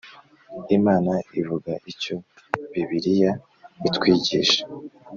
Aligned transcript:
Imana 0.77 1.13
ivuga 1.41 1.71
Icyo 1.91 2.15
Bibiliya 2.71 3.31
itwigisha 3.87 4.61